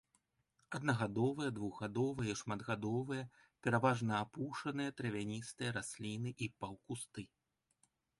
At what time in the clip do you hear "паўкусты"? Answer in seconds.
6.65-7.27